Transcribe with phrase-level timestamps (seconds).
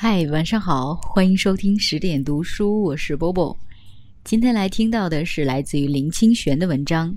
[0.00, 3.54] 嗨，晚上好，欢迎收听十点读书，我是波波。
[4.22, 7.10] 今天来听到的是来自于林清玄的文章《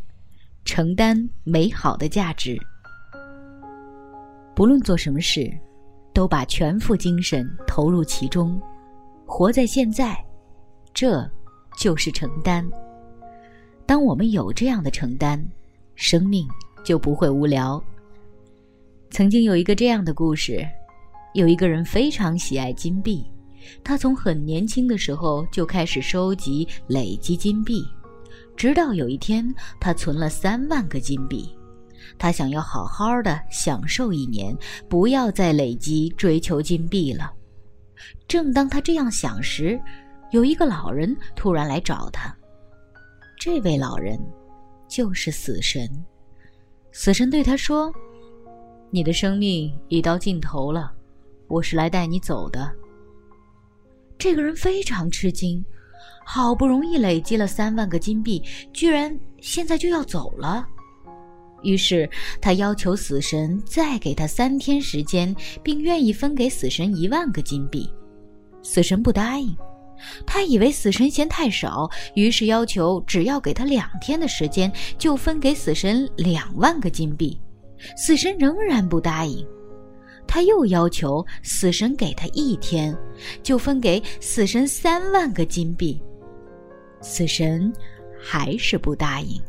[0.66, 2.56] 承担美好的价值》。
[4.56, 5.48] 不论做什么事，
[6.12, 8.60] 都把全副精神投入其中，
[9.28, 10.18] 活在现在，
[10.92, 11.30] 这
[11.78, 12.68] 就是承担。
[13.86, 15.40] 当我们有这样的承担，
[15.94, 16.48] 生命
[16.84, 17.80] 就不会无聊。
[19.12, 20.68] 曾经有一个这样的故事。
[21.34, 23.26] 有一个人非常喜爱金币，
[23.84, 27.86] 他从很年轻的时候就开始收集、累积金币，
[28.58, 31.56] 直到有一天，他存了三万个金币。
[32.18, 34.56] 他想要好好的享受一年，
[34.90, 37.32] 不要再累积、追求金币了。
[38.28, 39.80] 正当他这样想时，
[40.32, 42.36] 有一个老人突然来找他。
[43.40, 44.20] 这位老人
[44.88, 45.90] 就是死神。
[46.92, 47.92] 死神对他说
[48.92, 50.92] ：“你的生命已到尽头了。”
[51.52, 52.72] 我是来带你走的。
[54.18, 55.64] 这个人非常吃惊，
[56.26, 60.66] 好不容易累积了三万个金币，居然现在就要走了。
[61.62, 62.10] 于是
[62.42, 67.92] 他要求死神再给他三天时间，并愿意分给死神一万个金币。
[68.64, 69.54] 死神不答应，
[70.26, 77.38] 他以为死神嫌太少，于是要求只要给他两天的时间，就分给死神两万个金币。
[77.98, 79.46] 死神仍然不答应。
[80.34, 82.98] 他又要求死神给他一天，
[83.44, 86.02] 就分给死神三万个金币。
[87.02, 87.70] 死神
[88.18, 89.42] 还是不答应。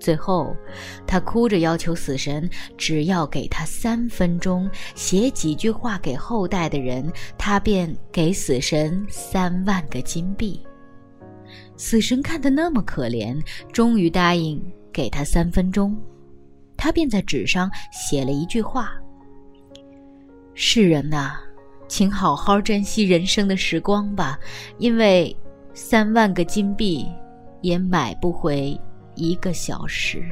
[0.00, 0.56] 最后，
[1.06, 10.58] 他哭着要求死神，只要给他三分钟，写几句话给后代的人，他便给死神三万个金币。
[11.76, 13.38] 死神看得那么可怜，
[13.74, 14.58] 终于答应
[14.90, 15.94] 给他三分钟。
[16.78, 18.94] 他便在纸上写了一句话。
[20.58, 21.34] 世人呐，
[21.86, 24.38] 请好好珍惜人生的时光吧，
[24.78, 25.36] 因为
[25.74, 27.06] 三万个金币
[27.60, 28.74] 也买不回
[29.14, 30.24] 一个小时。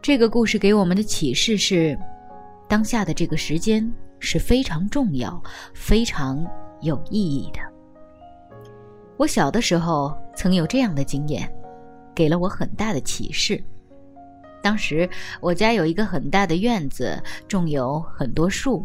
[0.00, 1.98] 这个故事给我们的启示是：
[2.68, 5.42] 当下的这个时间是非常重要、
[5.74, 6.46] 非常
[6.82, 7.58] 有意义的。
[9.16, 11.52] 我小的时候曾有这样的经验，
[12.14, 13.60] 给了我很大的启示。
[14.64, 15.06] 当时
[15.42, 18.82] 我家有一个很大的院子，种有很多树。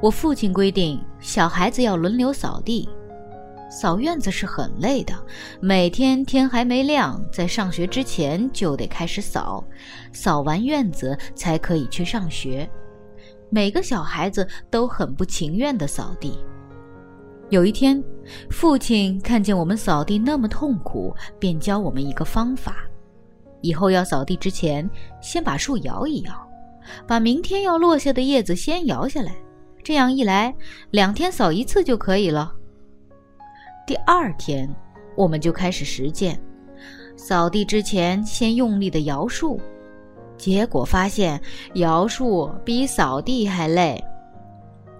[0.00, 2.88] 我父亲规定小孩子要轮流扫地。
[3.70, 5.12] 扫院子是很累的，
[5.60, 9.62] 每天天还没亮，在上学之前就得开始扫，
[10.10, 12.66] 扫完院子才可以去上学。
[13.50, 16.38] 每个小孩子都很不情愿地扫地。
[17.50, 18.02] 有一天，
[18.48, 22.76] 父亲看见我们扫地那么痛苦，便教我们一个方法。
[23.64, 24.88] 以后要扫地之前，
[25.22, 26.48] 先把树摇一摇，
[27.06, 29.34] 把明天要落下的叶子先摇下来，
[29.82, 30.54] 这样一来，
[30.90, 32.52] 两天扫一次就可以了。
[33.86, 34.68] 第二天，
[35.16, 36.38] 我们就开始实践，
[37.16, 39.58] 扫地之前先用力的摇树，
[40.36, 41.40] 结果发现
[41.76, 43.98] 摇树比扫地还累。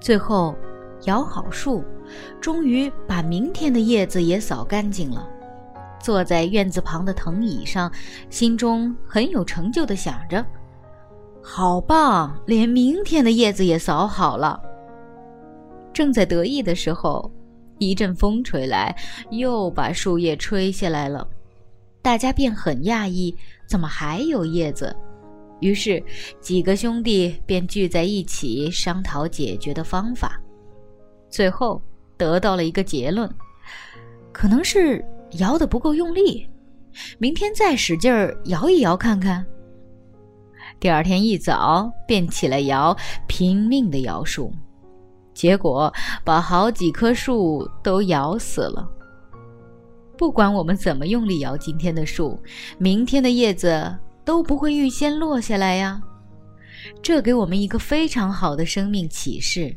[0.01, 0.55] 最后，
[1.05, 1.85] 摇好树，
[2.41, 5.29] 终于把明天的叶子也扫干净了。
[6.05, 7.91] 坐在院子旁的藤椅上，
[8.29, 10.45] 心中很有成就的想着
[11.43, 14.61] ：“好棒，连明天的叶子也扫好了。”
[15.95, 17.33] 正在得意的时候，
[17.79, 18.95] 一阵风吹来，
[19.31, 21.27] 又把树叶吹下来了。
[22.03, 23.35] 大家便很讶异，
[23.67, 24.95] 怎么还有叶子？
[25.61, 26.05] 于是
[26.39, 30.39] 几个兄弟便聚在一起商讨解决的方法。
[31.31, 31.81] 最后
[32.19, 33.27] 得到了一个结论：
[34.33, 35.03] 可能是。
[35.39, 36.49] 摇的不够用力，
[37.19, 39.45] 明天再使劲儿摇一摇看看。
[40.81, 42.97] 第二天一早便起来摇，
[43.27, 44.53] 拼命的摇树，
[45.33, 45.93] 结果
[46.25, 48.89] 把好几棵树都摇死了。
[50.17, 52.39] 不管我们怎么用力摇今天的树，
[52.79, 56.01] 明天的叶子都不会预先落下来呀。
[57.03, 59.75] 这给我们一个非常好的生命启示。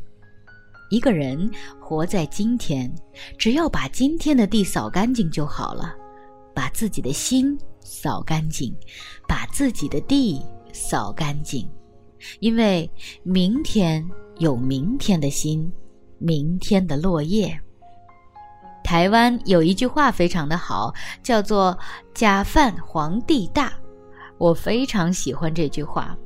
[0.89, 1.49] 一个人
[1.79, 2.93] 活在今天，
[3.37, 5.93] 只要把今天的地扫干净就好了，
[6.53, 8.73] 把自己的心扫干净，
[9.27, 10.41] 把自己的地
[10.71, 11.69] 扫干净，
[12.39, 12.89] 因为
[13.23, 14.07] 明天
[14.37, 15.71] 有明天的心，
[16.17, 17.59] 明天的落叶。
[18.83, 21.77] 台湾有一句话非常的好，叫做
[22.15, 23.73] “假饭皇帝大”，
[24.39, 26.17] 我非常喜欢这句话，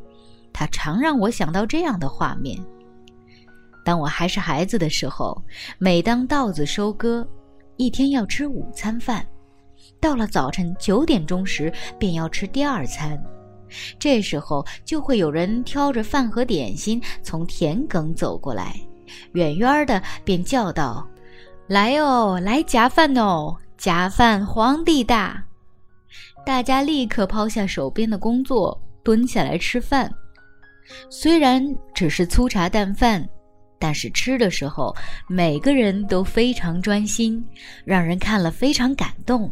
[0.54, 2.64] 它常让我想到这样的画面。
[3.84, 5.42] 当我还是孩子的时候，
[5.78, 7.28] 每当稻子收割，
[7.78, 9.26] 一天要吃午餐饭，
[10.00, 13.22] 到了早晨九点钟时便要吃第二餐。
[13.98, 18.76] 这时候就会有人挑着饭和点心从田埂走过来，
[19.32, 21.08] 远远的便叫道
[21.68, 25.44] ：“来哦，来夹饭哦，夹饭皇帝大！”
[26.46, 30.12] 大家立刻抛下手边的工作，蹲下来吃饭。
[31.10, 31.64] 虽然
[31.94, 33.26] 只是粗茶淡饭，
[33.82, 34.96] 但是吃的时候
[35.28, 37.44] 每个人都非常专心，
[37.84, 39.52] 让人看了非常感动。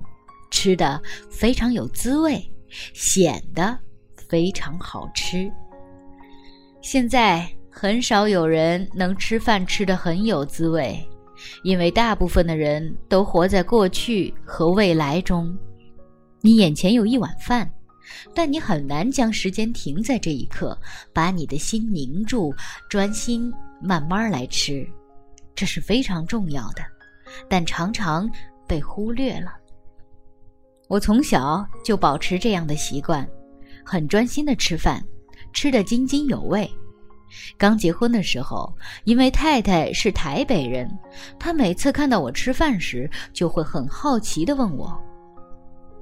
[0.51, 2.39] 吃的非常有滋味，
[2.93, 3.77] 显得
[4.27, 5.51] 非常好吃。
[6.81, 11.07] 现在很少有人能吃饭吃得很有滋味，
[11.63, 15.55] 因为大部分的人都活在过去和未来中。
[16.41, 17.69] 你眼前有一碗饭，
[18.33, 20.75] 但你很难将时间停在这一刻，
[21.13, 22.51] 把你的心凝住，
[22.89, 24.87] 专心慢慢来吃。
[25.55, 26.83] 这是非常重要的，
[27.49, 28.29] 但常常
[28.67, 29.53] 被忽略了。
[30.87, 33.27] 我从小就保持这样的习惯，
[33.85, 35.03] 很专心的吃饭，
[35.53, 36.69] 吃得津津有味。
[37.57, 38.73] 刚结婚的时候，
[39.03, 40.89] 因为太太是台北人，
[41.37, 44.99] 她每次看到我吃饭时，就会很好奇地问我。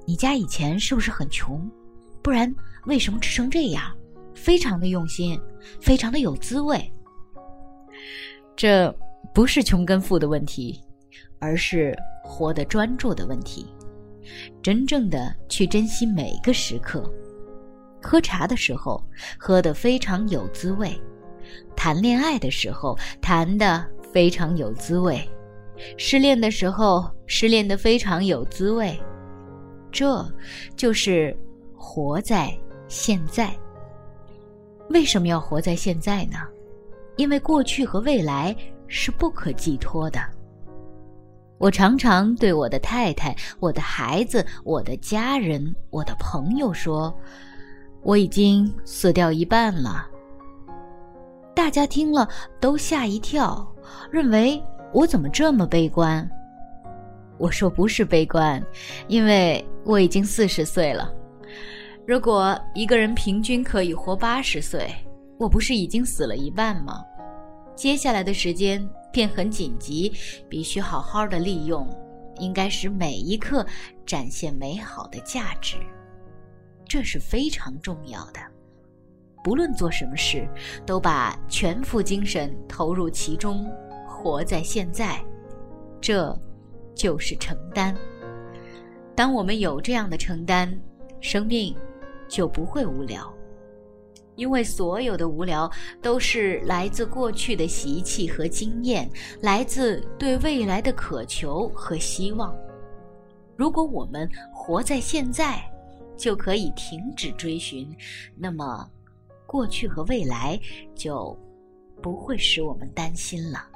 [0.06, 1.70] 你家以前是不是很穷？
[2.22, 2.54] 不然
[2.86, 3.94] 为什么吃成这样？
[4.34, 5.38] 非常的用心，
[5.82, 6.94] 非常的有滋味。
[8.58, 8.94] 这
[9.36, 10.84] 不是穷跟富的问题，
[11.40, 13.68] 而是活得专注的问题。
[14.64, 17.10] 真正的去珍惜每个时刻。
[18.02, 19.02] 喝茶的时候
[19.38, 21.00] 喝得非常有滋味，
[21.76, 25.22] 谈恋爱的时候谈得非常有滋味，
[25.96, 29.00] 失恋的时候失恋得非常有滋味。
[29.92, 30.26] 这
[30.76, 31.38] 就是
[31.76, 32.52] 活在
[32.88, 33.56] 现在。
[34.90, 36.38] 为什么要活在现在呢？
[37.18, 38.56] 因为过去和未来
[38.88, 40.20] 是不可寄托的。
[41.58, 47.14] 我常常对我的太太、我的孩子、我的家人、我的朋友说
[48.04, 50.08] ：“我已经死掉一半了。”
[51.56, 52.30] 大家听了
[52.60, 53.68] 都吓一跳，
[54.12, 54.64] 认为
[54.94, 56.30] 我怎么这么悲观。
[57.40, 58.64] 我说不是悲观，
[59.08, 61.12] 因为我已经四十岁了。
[62.06, 64.88] 如果一个人平均可以活八十岁，
[65.38, 67.04] 我不是已经死了一半吗？
[67.76, 70.12] 接下来的时间便很紧急，
[70.50, 71.88] 必须好好的利用，
[72.40, 73.66] 应该使每一刻
[74.06, 75.78] 展现美好的价值，
[76.88, 78.40] 这是非常重要的。
[79.44, 80.50] 不论做什么事，
[80.86, 83.70] 都把全副精神投入其中，
[84.08, 85.24] 活在现在，
[86.02, 86.38] 这。
[87.00, 87.96] 就是承担。
[89.16, 90.68] 当我们有这样的承担，
[91.22, 91.76] 生命
[92.28, 93.32] 就不会无聊，
[94.38, 95.70] 因为所有的无聊
[96.02, 99.10] 都是来自过去的习气和经验，
[99.42, 102.56] 来自对未来的渴求和希望。
[103.58, 105.62] 如果我们活在现在，
[106.16, 107.94] 就可以停止追寻，
[108.36, 108.90] 那么
[109.46, 110.60] 过去和未来
[110.96, 111.38] 就
[112.02, 113.68] 不会使我们担心了。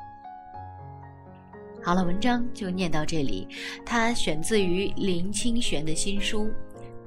[1.84, 3.48] 好了，文章就念到这里。
[3.84, 6.46] 它选自于林清玄的新书《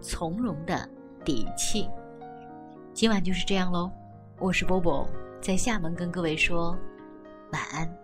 [0.01, 0.89] 从容的
[1.25, 1.85] 底气》。
[2.94, 3.91] 今晚就是这样喽，
[4.38, 5.05] 我是波波，
[5.41, 6.79] 在厦门跟各位说
[7.50, 8.04] 晚安。